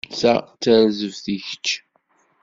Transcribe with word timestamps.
Ta 0.19 0.33
d 0.47 0.47
tarzeft 0.61 1.25
i 1.35 1.37
kečč. 1.47 1.67